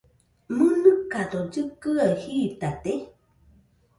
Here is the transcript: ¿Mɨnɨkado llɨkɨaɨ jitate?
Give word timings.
¿Mɨnɨkado 0.55 1.39
llɨkɨaɨ 1.51 2.09
jitate? 2.21 2.93